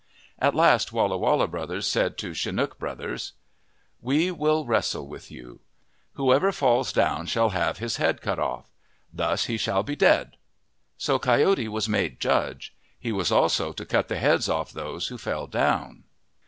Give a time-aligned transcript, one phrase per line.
[0.39, 3.33] At last Walla Walla brothers said to Chinook brothers:"
[4.11, 5.59] We will wrestle with you.
[6.13, 8.65] Whoever falls down shall have his head cut ofF.
[9.13, 10.37] Thus he shall be dead."
[10.97, 12.73] So Coyote was made judge.
[12.99, 16.05] He was also to cut the heads off those who fell down.